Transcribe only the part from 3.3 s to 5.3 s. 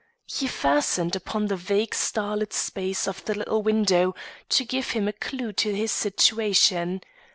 little window to give him a